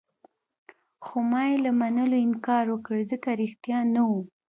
خو 1.05 1.17
ما 1.31 1.41
يې 1.49 1.55
له 1.65 1.71
منلو 1.79 2.17
انکار 2.27 2.65
وکړ، 2.69 2.97
ځکه 3.11 3.27
ريښتیا 3.41 3.79
نه 3.95 4.01
وو. 4.09 4.19